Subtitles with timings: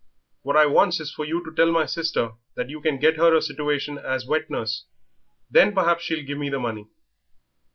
[0.41, 3.35] "What I wants is for you to tell my sister that you can get her
[3.35, 4.85] a situation as wet nurse;
[5.51, 6.87] then perhaps she'll give me the money."